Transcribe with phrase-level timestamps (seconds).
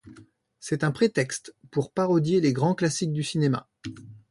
[0.59, 3.69] C'est un prétexte pour parodier les grands classiques du cinéma.